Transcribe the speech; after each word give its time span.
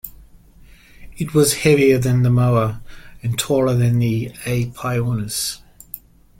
It 1.15 1.35
was 1.35 1.53
heavier 1.59 1.99
than 1.99 2.23
the 2.23 2.31
Moa 2.31 2.81
and 3.21 3.37
taller 3.37 3.75
than 3.75 3.99
"Aepyornis". 4.01 5.59